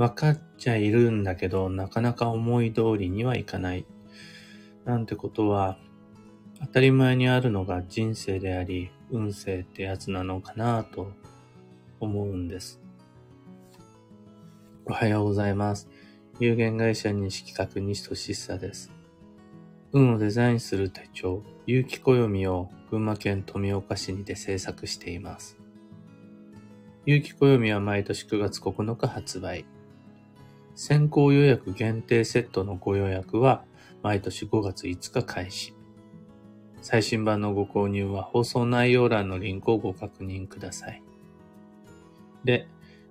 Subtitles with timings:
[0.00, 3.84] 分かっちゃいるんだけど、なかなか思い通りにはいかない。
[4.86, 5.76] なんてことは、
[6.58, 11.12] 当たり前にあるのが人生であり、運勢ってやつなのかなと
[12.00, 12.80] 思うんです。
[14.86, 15.86] おはようございます。
[16.38, 18.90] 有限会社西企画西俊久です。
[19.92, 25.58] 運をデザインする手帳、有機暦を群馬県富岡市にて制作しています。
[27.04, 29.66] 有機暦は毎年9月9日発売。
[30.82, 33.64] 先行予約限定セットのご予約は
[34.02, 35.74] 毎年5月5日開始。
[36.80, 41.02] 最新版のご購入は放送内容欄のリンクをご確認ください。
[42.44, 42.66] で、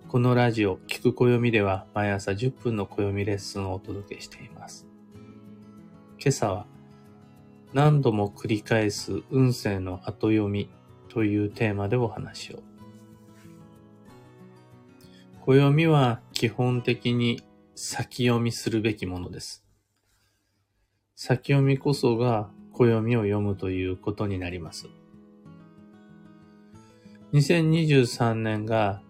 [0.07, 4.87] このラジオ、聞く暦では毎朝10分の暦レッスンをお届けしています。
[6.19, 6.65] 今朝は、
[7.73, 10.71] 何度も繰り返す運勢の後読み
[11.07, 12.63] というテーマでお話を。
[15.45, 17.43] 暦は基本的に
[17.81, 19.63] 先読みするべきものです。
[21.15, 24.87] 先読みこそが暦を読むということになります。
[27.31, 29.01] 2023年が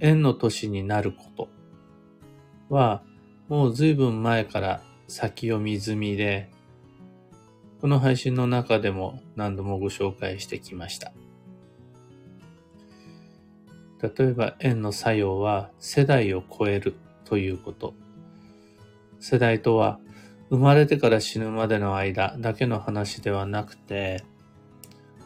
[0.00, 3.02] 縁の年になることは、
[3.48, 6.50] もう随分前から先読み済みで、
[7.82, 11.12] この配信の中でも何度もご紹介してきました。
[14.00, 16.94] 例えば縁の作用は世代を超える
[17.26, 17.92] ということ。
[19.20, 20.00] 世代とは
[20.50, 24.24] 生まれてから死ぬまでの間だけの話ではなくて、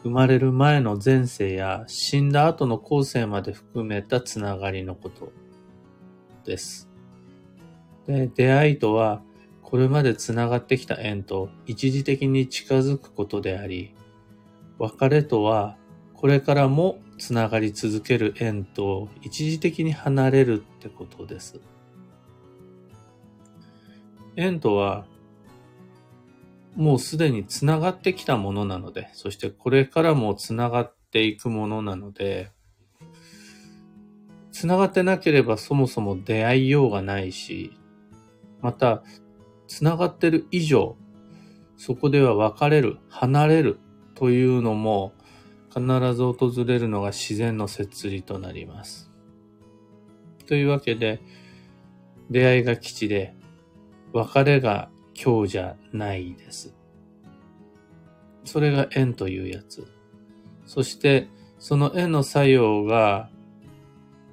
[0.03, 5.31] 生まれる前の前世や死んだ後の後世まで含めたつながりのこと
[6.43, 6.89] です。
[8.07, 9.21] で、出会いとは、
[9.61, 13.93] これまでつながってきた縁と一時的に近づくことであり、
[14.79, 15.77] 別れとは、
[16.15, 21.61] これからもつながり続ける縁と一時的に離れるってことです。
[24.35, 25.05] 縁とは
[26.75, 32.51] もうすでに繋がってきたものなので、そしてこれからも繋がっていくものなので、
[34.51, 37.77] 繋がってなければそもそも出会いようがないし、
[38.61, 39.03] また、
[39.67, 40.97] 繋がってる以上、
[41.77, 43.79] そこでは別れる、離れる
[44.15, 45.13] というのも
[45.73, 45.81] 必
[46.13, 49.09] ず訪れるのが自然の摂理となります。
[50.45, 51.21] というわけで、
[52.29, 53.33] 出会いが基地で、
[54.13, 56.73] 別れが今日じゃないです。
[58.43, 59.87] それが縁というやつ。
[60.65, 61.27] そして、
[61.59, 63.29] その縁の作用が、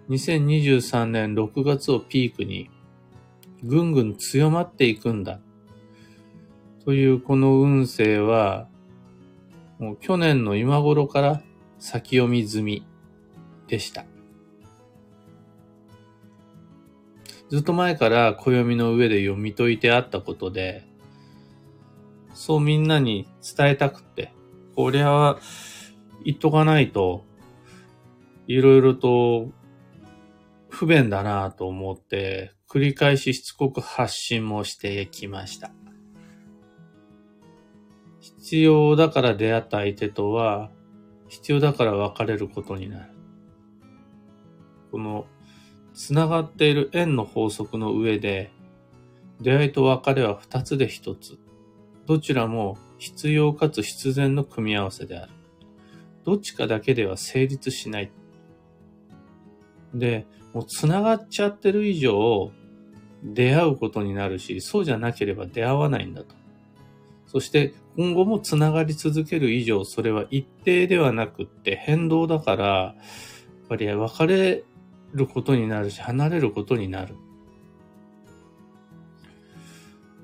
[0.08, 2.70] 2023年6月をピークに、
[3.62, 5.40] ぐんぐん強まっていくんだ。
[6.84, 8.68] というこの運勢は、
[9.78, 11.42] もう去年の今頃から
[11.78, 12.86] 先読み済み
[13.66, 14.06] でした。
[17.48, 20.86] ずっと前から暦の上で読み解いてあったことで、
[22.34, 23.26] そうみんなに
[23.56, 24.32] 伝えたくって、
[24.76, 25.36] こりゃ
[26.24, 27.24] 言っとかないと、
[28.46, 29.50] いろいろと
[30.68, 35.72] 不便だなと思って、繰り返ししつこく発信もしてきました。
[38.20, 40.70] 必要だから出会った相手とは、
[41.28, 43.12] 必要だから別れることになる。
[44.90, 45.26] この
[45.98, 48.52] 繋がっている円の法則の上で、
[49.40, 51.38] 出会いと別れは二つで一つ。
[52.06, 55.32] どちらも必要かつ必然の組み合わせである。
[56.24, 58.12] どっちかだけでは成立しない。
[59.92, 62.52] で、もう繋がっちゃってる以上、
[63.24, 66.36] 出会うことになるし、そうじゃなければ出会わないんだと。
[67.26, 74.62] そして今後も繋がり続ける以上、それは一定ではなくって変動だから、やっぱり別れ
[75.12, 77.14] ることになるし、離れることになる。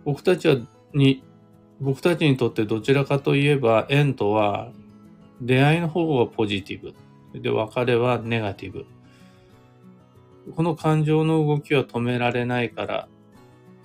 [0.05, 0.56] 僕たちは、
[0.93, 1.22] に、
[1.81, 4.73] 僕たちにとってどちらかといえば、縁とは、
[5.41, 6.94] 出会いの方がポジティブ。
[7.41, 8.87] で、別れはネガティブ。
[10.55, 13.09] この感情の動きは止められないから、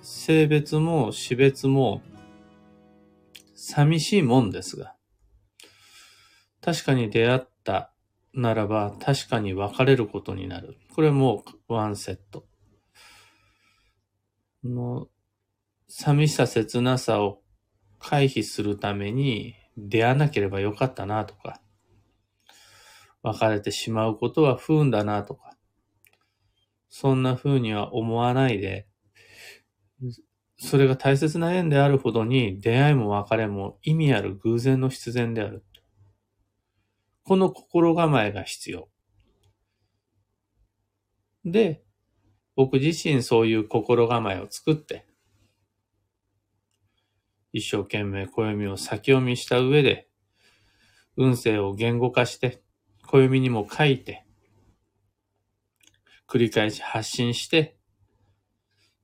[0.02, 2.02] 性別も死別も
[3.54, 4.94] 寂しいもんですが、
[6.60, 7.92] 確かに出会った
[8.32, 10.76] ならば確かに別れることになる。
[10.94, 12.46] これもワンセット。
[14.62, 15.08] の
[15.88, 17.42] 寂しさ、切なさを
[17.98, 21.60] 回避するために出会わなければよかったなとか、
[23.22, 25.56] 別れてしまうことは不運だなとか、
[26.88, 28.86] そんな風には思わないで、
[30.58, 35.64] それが大切な縁であるほどに出会いも別れも意味ある偶然の必然である。
[37.30, 38.88] この心構えが必要。
[41.44, 41.84] で、
[42.56, 45.06] 僕自身そういう心構えを作って、
[47.52, 50.08] 一生懸命暦を先読みした上で、
[51.16, 52.64] 運勢を言語化して、
[53.06, 54.26] 暦にも書いて、
[56.28, 57.76] 繰り返し発信して、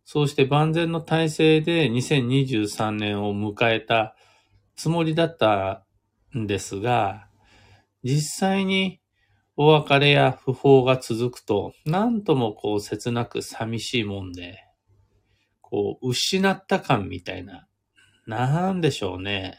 [0.05, 4.17] そうして万全の体制で2023年を迎えた
[4.75, 5.87] つもりだった
[6.37, 7.27] んですが、
[8.07, 9.01] 実際に
[9.57, 14.63] お別れや不法が続くと、なんともこう切なく寂しいもんで、
[15.61, 17.67] こう失った感みたいな、
[18.29, 19.59] なんでしょうね。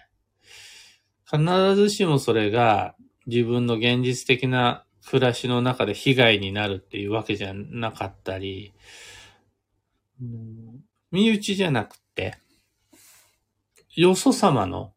[1.30, 1.44] 必
[1.76, 2.96] ずしもそれが
[3.26, 8.74] 自分の現実的な暮らしの中で被害になるっていうわけじゃなかったり、
[11.12, 12.38] 身内じゃなくて、
[13.94, 14.94] よそ様の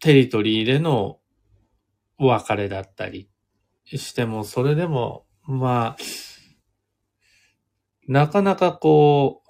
[0.00, 1.17] テリトリーでの
[2.18, 3.30] お別れだったり
[3.84, 6.02] しても、それでも、まあ、
[8.08, 9.48] なかなかこう、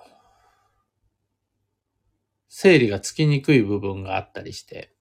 [2.49, 4.93] 整理がつきにくい部分があったりして、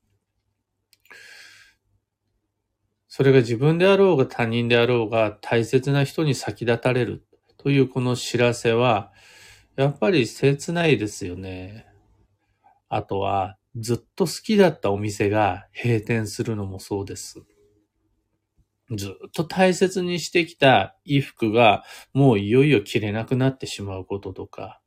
[3.08, 7.26] それが自分であろうが他人であろうが大切な人に先立たれる
[7.58, 9.12] というこの知らせは、
[9.76, 11.88] やっぱり切ないですよね。
[12.90, 17.44] あとは、ずっと好きだったお店が閉店するのもそうです。
[18.96, 24.82] ずっと大切にしてきた衣服がもういよいよ着れなくなってしまうこととか、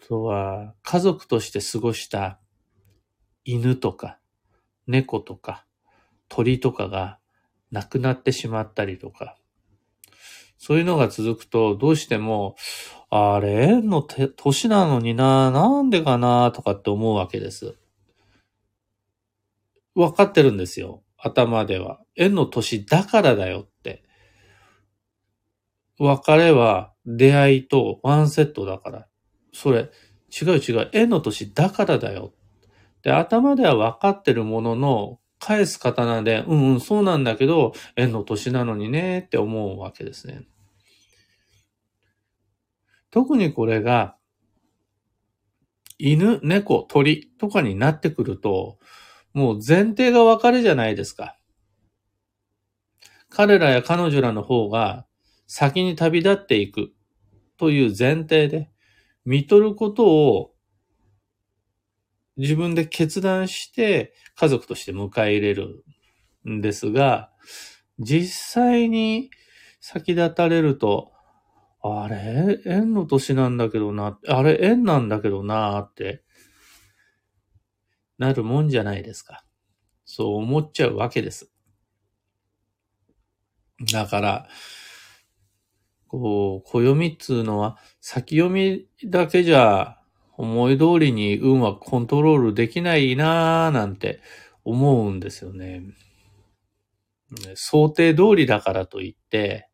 [0.00, 2.40] あとは家族として過ごした
[3.44, 4.18] 犬とか
[4.86, 5.66] 猫とか
[6.28, 7.18] 鳥とかが
[7.70, 9.36] 亡くなってしまったりとか、
[10.58, 12.56] そういうのが続くとどうしても、
[13.10, 17.76] あれ、の年なのにな、なんでかな、とかって思うわけです。
[19.94, 21.02] わかってるんですよ。
[21.18, 22.00] 頭では。
[22.16, 24.04] 縁の年だからだよって。
[25.98, 29.08] 別れは出会いとワンセットだから。
[29.52, 29.90] それ、
[30.40, 30.90] 違う違う。
[30.92, 32.32] 縁の年だからだよ。
[33.02, 40.46] で、頭では分かってるものの、返す方なんで、うんうん、そうなんだけど、縁の年なのにねって思うわけですね。
[43.10, 44.16] 特にこれが、
[45.98, 48.78] 犬、猫、鳥とかになってくると、
[49.32, 51.38] もう前提が別れじゃないですか。
[53.30, 55.06] 彼らや彼女らの方が
[55.46, 56.92] 先に旅立っていく
[57.56, 58.70] という前提で、
[59.24, 60.54] 見とることを
[62.36, 65.84] 自分で決断して家族として迎え入れる
[66.48, 67.30] んですが、
[67.98, 69.30] 実際に
[69.80, 71.12] 先立たれると、
[71.82, 76.22] あれ縁の年なんだけどな、あれ縁なんだけどなって
[78.18, 79.44] なるもんじゃないですか。
[80.04, 81.50] そう思っちゃうわけです。
[83.92, 84.48] だから、
[86.08, 89.98] こう、暦っつうのは先読みだけじゃ
[90.36, 94.20] 思い通りに運はコントロールできないなーなんて
[94.64, 95.82] 思うんですよね。
[97.54, 99.68] 想定通りだからといって、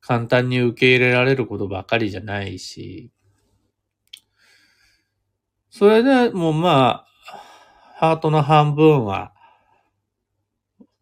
[0.00, 3.10] 簡単に受け入れられることばかりじゃないし、
[5.70, 7.11] それでもまあ、
[8.02, 9.32] ハートの半分は、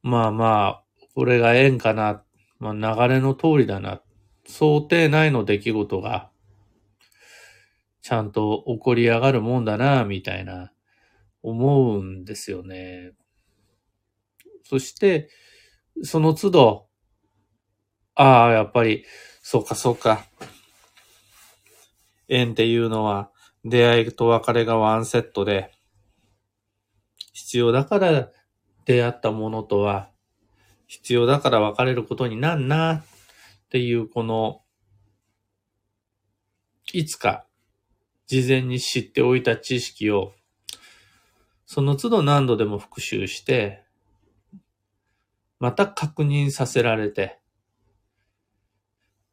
[0.02, 2.22] まあまあ、これが縁かな、
[2.58, 4.02] まあ流れの通りだな、
[4.46, 6.28] 想定内の出来事が
[8.02, 10.72] ちゃんと起こり上がるもんだな、みたいな、
[11.42, 13.12] 思うんですよね。
[14.64, 15.30] そして、
[16.02, 16.86] その都度、
[18.14, 19.06] ああ、やっぱり、
[19.40, 20.26] そうか、そうか。
[22.28, 23.30] 縁っていうのは、
[23.64, 25.72] 出会いと別れがワンセットで、
[27.32, 28.28] 必要だから
[28.84, 30.10] 出会ったものとは、
[30.86, 33.02] 必要だから別れることになんな、っ
[33.70, 34.62] ていうこの、
[36.92, 37.46] いつか
[38.26, 40.32] 事前に知っておいた知識を、
[41.66, 43.84] その都度何度でも復習して、
[45.60, 47.38] また確認させられて、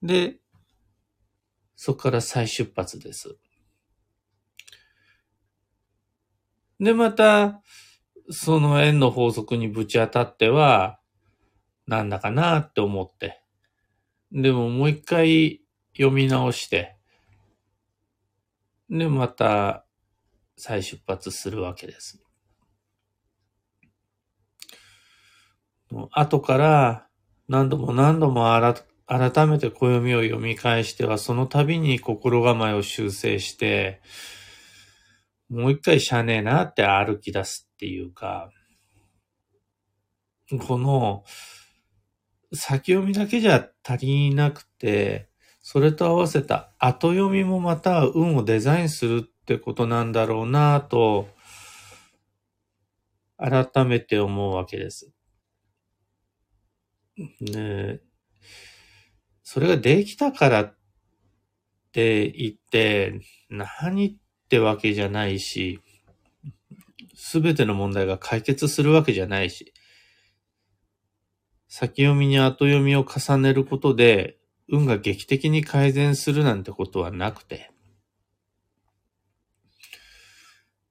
[0.04, 0.38] で、
[1.76, 3.38] そこから再出発です。
[6.80, 7.62] で、また、
[8.30, 11.00] その円の法則にぶち当たっては、
[11.88, 13.42] なんだかなって思って。
[14.32, 15.62] でももう一回
[15.96, 16.98] 読み直して、
[18.90, 19.86] で、また
[20.58, 22.22] 再出発するわけです。
[26.12, 27.08] 後から
[27.48, 28.52] 何度も何度も
[29.06, 34.02] 改めて暦を読み返しては、その度に心構えを修正して、
[35.50, 38.50] もう一回しゃねえなって歩き出すっていうか、
[40.68, 41.24] この
[42.52, 45.30] 先読みだけじゃ足りなくて、
[45.62, 51.28] それと合わせた後読みもまた運をデザインするってことなんだろうなと、
[53.38, 55.12] 改めて思うわけです。
[57.40, 58.00] ね
[59.44, 60.78] それができたからっ
[61.92, 64.16] て言って、何っ
[64.50, 65.80] てわけじゃないし、
[67.20, 69.74] すべての問題が解決するわけじゃないし、
[71.68, 74.38] 先読みに後読みを重ねることで、
[74.70, 77.72] 運が劇的に改善するなんてことはなくて。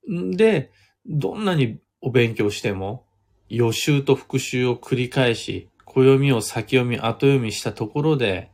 [0.09, 0.73] で、
[1.07, 3.07] どんなにお勉強しても、
[3.49, 8.51] 予習と復習を繰り返し、暦を先読み後読みしたところで、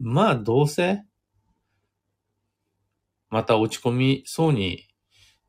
[0.00, 1.04] まあどうせ、
[3.28, 4.88] また落ち込みそうに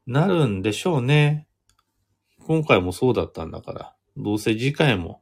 [0.08, 1.48] なるんでしょうね。
[2.46, 5.22] 今回もそうだったんだから、どうせ次回も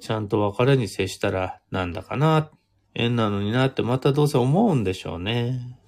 [0.00, 2.50] ちゃんと別れに接したらなんだかな、
[2.94, 5.78] 縁なのになってまたどうせ思うんでしょうね。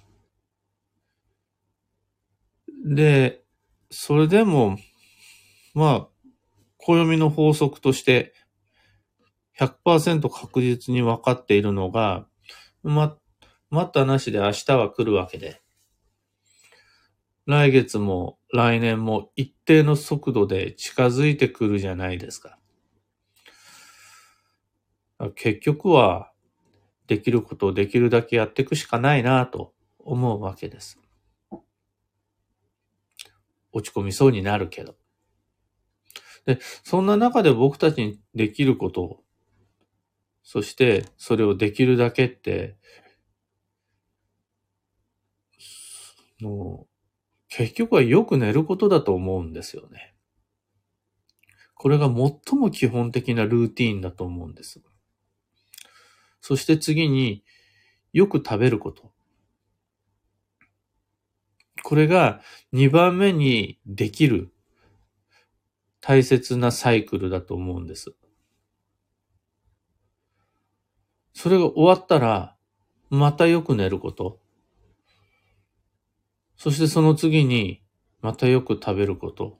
[2.85, 3.43] で、
[3.89, 4.77] それでも、
[5.73, 6.07] まあ、
[6.77, 8.33] 暦の法則として
[9.59, 12.27] 100%確実に分かっているのが、
[12.83, 13.17] ま、
[13.71, 15.61] 待ったなしで明日は来るわけで、
[17.49, 22.59] 来月も来年も一定の速度で近づいてくるじゃないですか。
[25.33, 26.31] 結局は、
[27.07, 30.99] できることをできるだけやっていくしかないなと思うわけです。
[33.71, 34.95] 落ち込みそうになるけど。
[36.45, 39.23] で、そんな中で僕たちにできることを、
[40.43, 42.77] そしてそれをできるだけって、
[46.39, 46.88] もう、
[47.49, 50.15] 結局はよく寝ることだと思うんですよね。
[51.73, 54.81] これが最も基本的なルーティーンだと思うんです。
[56.41, 57.43] そして次に
[58.13, 59.11] よく食べること。
[61.83, 62.41] これが
[62.73, 64.51] 2番目にできる
[66.01, 68.13] 大切なサイクルだと思うんです。
[71.33, 72.55] それが終わったら、
[73.09, 74.39] またよく寝ること。
[76.59, 77.81] そしてその次に、
[78.21, 79.57] またよく食べること。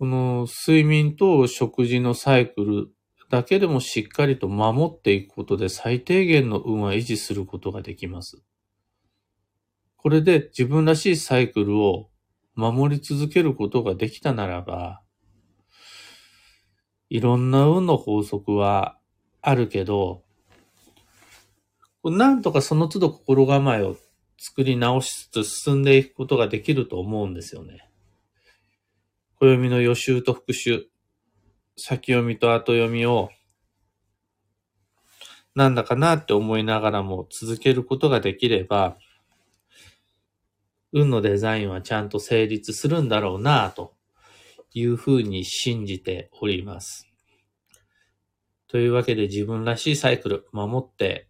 [0.00, 2.88] この睡眠と食事のサイクル
[3.30, 8.42] だけでもしっかりと守っていくことで最低限の運は維持することができます。
[9.94, 12.10] これで自分らしいサイクルを
[12.56, 15.00] 守り続けることができたならば、
[17.08, 18.98] いろんな運の法則は
[19.40, 20.24] あるけど、
[22.02, 23.96] なんとかその都度心構えを
[24.38, 27.88] 作り直しつつ進んでいくことができると思うんですよね。
[29.40, 30.86] 暦の予習と復習、
[31.76, 33.30] 先読みと後読みを、
[35.54, 38.96] なんだかなって思いながらも続けることができれば、
[40.92, 43.94] 運のデザインはちゃんと成立するんだろうなと
[44.72, 47.08] いうふうに信じております。
[48.68, 51.28] というわけで自分らしいサイクル守って、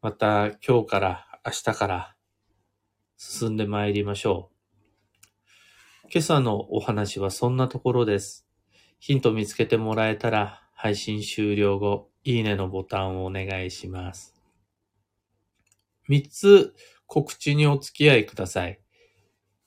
[0.00, 2.14] また今日から明日から
[3.16, 6.08] 進んで参りましょう。
[6.12, 8.46] 今朝のお話はそんなところです。
[8.98, 14.34] ヒント見つけてもらえたら配信終了後、いいねのボタンをお願いします。
[16.10, 16.74] 3つ
[17.06, 18.78] 告知にお付き合いください。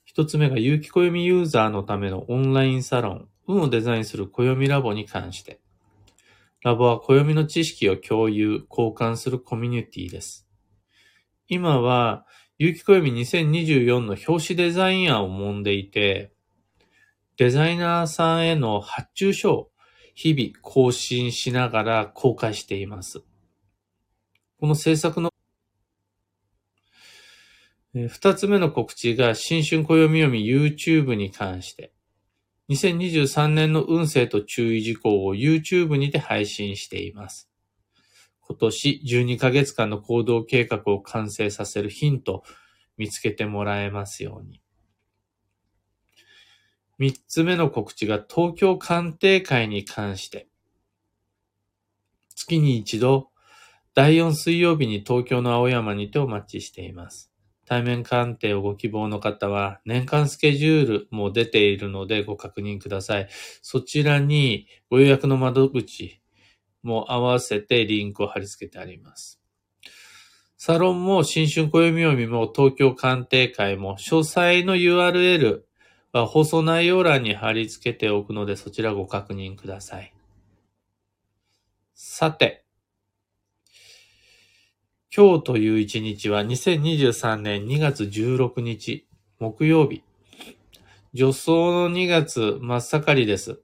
[0.06, 5.60] 一つ目が有機暦ユーザーのためのオンラインサロン、運をデザインする暦ラボに関して。
[6.62, 10.51] ラボは暦の知識を共有、交換するコミュニティです。
[11.54, 12.26] 今は、
[12.60, 16.32] 有機暦2024の表紙デザイン案を揉んでいて、
[17.36, 19.72] デザイナーさんへの発注書を
[20.16, 23.20] 日々更新しながら公開しています。
[24.62, 25.34] この制作の
[27.94, 31.92] 二つ目の告知が新春暦読み YouTube に関して、
[32.70, 37.51] 2023年の運勢と注意事項を YouTube にて配信しています。
[38.52, 42.44] 今年12ヶ月間の行動計画を完成させるヒント
[42.98, 44.62] 見つけてもらえますように。
[46.98, 50.50] 三つ目の告知が東京鑑定会に関して、
[52.36, 53.30] 月に一度、
[53.94, 57.32] 第4水曜日に東京の青山にてお待ちしています。
[57.66, 63.30] 対面鑑定をご希望の方は、年間スケジュールも出ているのでご確認ください。
[63.62, 66.21] そちらにご予約の窓口
[66.84, 69.40] も合わせてリンクを貼り付けてあります。
[70.58, 75.62] サロンも新春暦読みも東京鑑定会も詳細の URL
[76.14, 80.14] は放送内容欄に貼り付けておくのでそちらご確認ください。
[81.96, 82.64] さて、
[85.16, 89.08] 今日という一日は2023年2月16日
[89.40, 90.04] 木曜日。
[91.14, 93.60] 助走の2月真っ盛りです。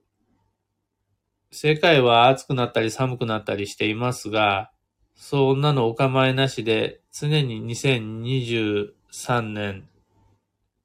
[1.52, 4.72] 世界は暑くなったり寒くなったりしていますが、
[5.16, 9.88] そんなのお構いなしで、常に2023年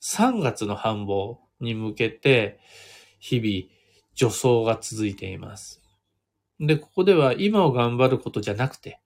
[0.03, 2.59] 3月の繁忙に向けて、
[3.21, 3.71] 日々、
[4.17, 5.81] 助走が続いています。
[6.59, 9.01] で、ここでは今を頑張ることじゃなくて、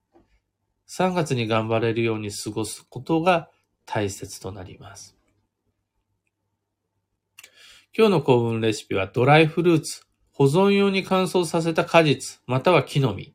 [0.89, 3.49] 3月に頑張れるように過ごすことが
[3.85, 5.17] 大切となります。
[7.95, 10.06] 今日の幸運レシピはドライフルーツ、
[10.37, 13.33] 保存用に乾燥させた果実、または木の実。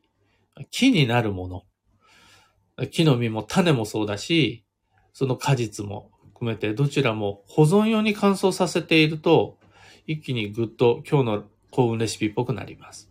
[0.71, 2.87] 木になるもの。
[2.93, 4.65] 木の実も種もそうだし、
[5.13, 9.59] その果実も含めてどちらも保存用に乾燥させていると、
[10.07, 13.11] 一気にぐっと今日の幸運レシピっぽくなります。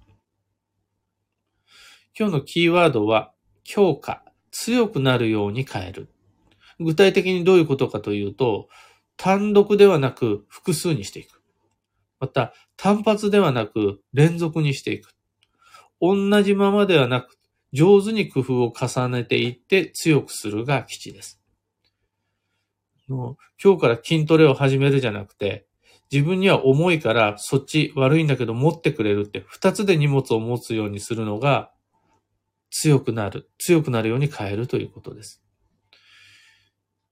[2.17, 3.33] 今日のキーワードは、
[3.65, 6.07] 強化、強くなるように変える。
[6.79, 8.69] 具体的にどういうことかというと、
[9.17, 11.40] 単独ではなく複数にしていく。
[12.21, 15.13] また、単発ではなく連続にしていく。
[15.99, 17.37] 同じままではなく、
[17.73, 21.41] 上手に工夫を重ねていって強くするが基地です。
[23.09, 25.65] 今日から筋トレを始めるじゃなくて、
[26.11, 31.71] 自分には重いからそっち悪いんだけど持ってくれるって二つで荷物を持つようにするのが
[32.69, 35.43] 強くなる、強くなるように変えるということです。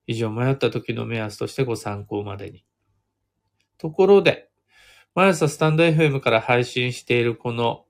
[0.06, 2.64] 以上迷った時の目安としてご参考までに。
[3.78, 4.49] ところで、
[5.16, 7.86] 毎朝スタンド FM から配信しているこの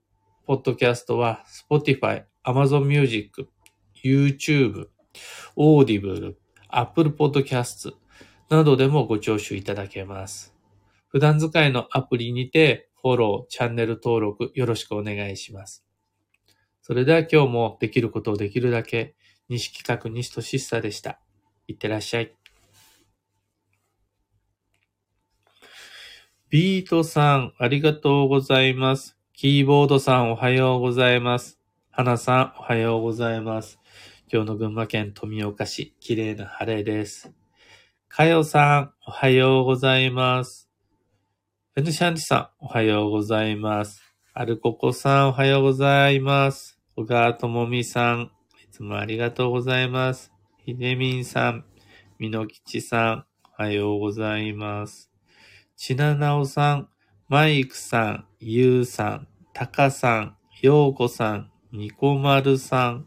[0.46, 3.46] ポッドキャストは Spotify、Amazon Music、
[4.02, 4.86] YouTube、
[5.54, 6.34] Audible、
[6.68, 7.92] Apple Podcast
[8.48, 10.54] などでもご聴取いただけます。
[11.08, 15.84] 普段使いのアプリにてフォロー、チャンネル登録よろしくお願いします。
[16.80, 19.14] それでは今日もできることをできるだけ、
[19.50, 21.20] 西企画西俊久でした。
[21.68, 22.39] いってらっしゃい。
[26.50, 29.16] ビートさん、ありがとうございます。
[29.34, 31.60] キーボードさん、おはようございます。
[31.90, 33.78] 花さん、おはようございます。
[34.32, 37.32] 今日の群馬県富岡市、綺麗な晴れです。
[38.08, 40.68] かよさん、おはようございます。
[41.76, 44.02] ペヌシャンチさん、おはようございます。
[44.34, 46.80] アルココさん、おはようございます。
[46.96, 48.32] 小川智美さん、
[48.64, 50.32] いつもありがとうございます。
[50.66, 51.64] ひでみんさん、
[52.18, 53.24] みのきちさん、
[53.56, 55.09] おはようございます。
[55.82, 56.88] ちななおさん、
[57.26, 63.06] マイクさん、ゆうさん、たかさん、ようこさん、にこまるさん、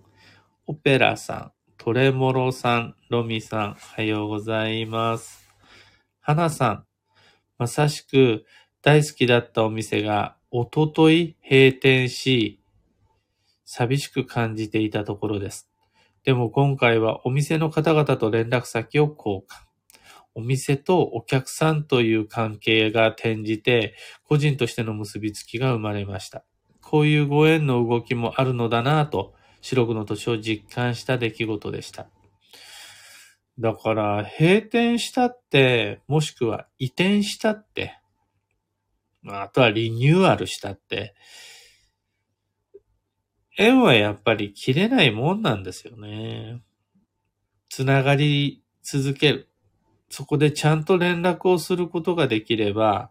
[0.66, 5.48] オペラさん、トレモロさん、ロミさん、おはようございます。
[6.20, 6.86] はなさん、
[7.60, 8.44] まさしく
[8.82, 12.60] 大好きだったお店がおととい閉店し、
[13.66, 15.70] 寂しく感じていたところです。
[16.24, 19.73] でも今回はお店の方々と連絡先を交換。
[20.36, 26.44] お店とお客さんという関係が転じて、個人としての結びつきが生まれました。
[26.82, 32.08] こういうご縁の動きもあるのだなぁと、白黒の年を実感した出来事でした。
[33.60, 38.00] だから、閉店したって、もしくは移転したって、
[39.28, 41.16] あとはリニューアルしたって、
[43.58, 46.64] 縁はやっぱり切れないもんなんですよね。
[47.70, 49.53] つながり続ける。
[50.14, 53.10] そこでちゃんと連絡をすることができれば、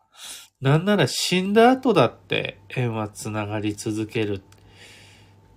[0.61, 4.41] なんなら死んだ後だって縁はつながり続ける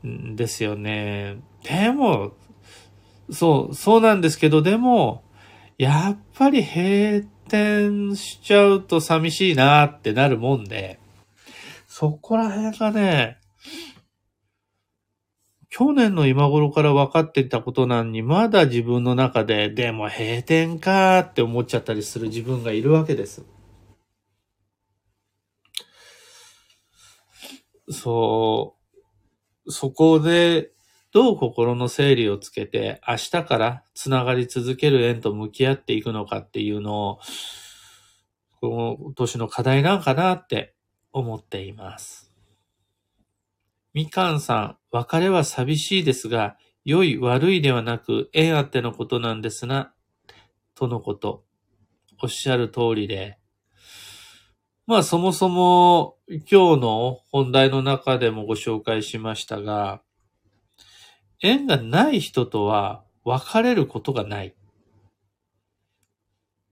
[0.03, 1.37] んですよね。
[1.61, 2.33] でも、
[3.29, 5.23] そう、そうなんですけど、でも、
[5.77, 10.99] やっぱり閉店しちゃうと寂しいなってなるもんで、
[11.87, 13.37] そこら辺がね、
[15.77, 23.43] 去年の今頃から分かってたことなのに、まだ自分の中で、でも閉店かーって思っちゃったりする自分がいるわけです。
[27.89, 28.77] そ
[29.65, 30.71] う、そこで
[31.11, 37.19] どう心の整理をつけて明日からつながり続ける縁と向き合っていくのかっていうのを、
[38.61, 40.73] この年の課題なんかなって
[41.11, 42.31] 思っています。
[43.93, 46.55] みかんさん、別れは寂しいですが、
[46.85, 49.93] 良い悪いではなく縁あってのことなんですな、
[50.73, 51.43] とのこと。
[52.23, 53.37] おっしゃる通りで。
[54.87, 60.01] まあそもそも今日の本題の中でもご紹介しましたが、
[61.41, 64.55] 縁がない人とは別れることがない。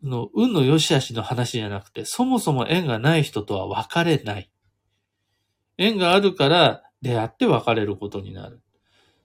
[0.01, 4.49] の運の良し悪しの話じゃなくて、そもそも縁がない人とは別れない。
[5.77, 8.61] 縁があるから出会って別れることになる。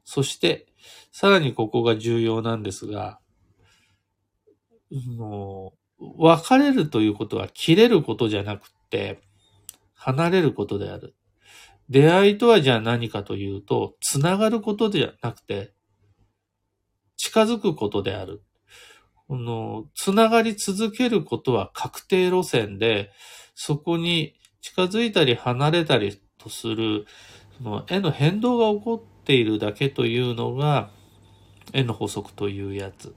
[0.05, 0.67] そして、
[1.13, 3.21] さらにここが重要なんですが、
[4.91, 9.21] の別れるということは切れることじゃなくて、
[9.95, 11.15] 離れることである。
[11.89, 15.73] 出会いとはじゃあ何かというと、つながることではなくて、
[17.17, 18.43] 近づくことである。
[19.29, 23.11] この、つながり続けることは確定路線で、
[23.55, 27.07] そこに近づいたり離れたりとする、
[27.63, 30.91] その絵の変動が起こっているだけというのが、
[31.73, 33.15] 絵の法則というやつ。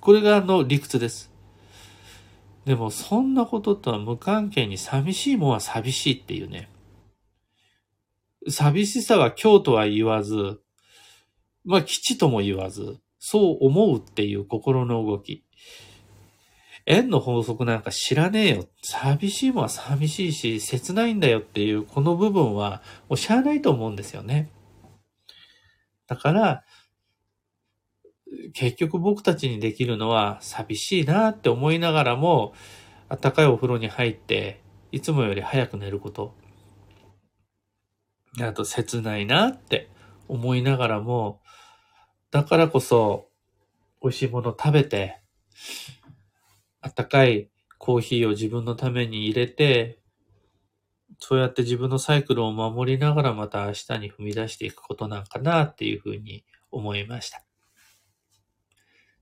[0.00, 1.32] これがあの理屈です。
[2.64, 6.68] でもそんなこととは無関係に寂しいもんは寂しいっていうね。
[8.48, 10.60] 寂しさは今日とは言わず、
[11.64, 15.44] まあ基地とも言わず、そう思うっていう心の動き。
[16.86, 18.68] 縁の法則なんか知らねえよ。
[18.80, 24.50] 寂しいもんは寂しいし、切ないんだよっていうこの部分は、もうしゃあないと思うんですよね。
[26.06, 26.64] だから、
[28.54, 32.54] 結局僕たちにできるのは寂しいなって思いながらも、
[33.08, 36.34] 暖かいお風呂に入って、いつもより早く寝ること。
[38.40, 39.88] あと切ないなって
[40.28, 41.40] 思いながらも、
[42.30, 43.28] だからこそ、
[44.02, 45.20] 美味しいもの食べて、
[46.86, 49.98] あったかいコーヒーを自分のために入れて、
[51.18, 57.42] そうやって自分のサイクルを守りながらまた明日に踏み出していくことなんかなっていうふうに思いました。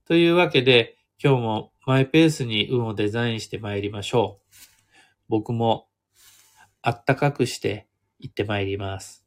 [0.05, 4.55] というわけで、今日もマイペースに運をデザインして参りましょう。
[5.27, 5.87] 僕も
[6.83, 7.87] あったかくして
[8.19, 9.24] 行って参ります。